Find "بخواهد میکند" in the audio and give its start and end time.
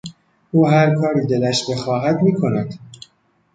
1.69-2.79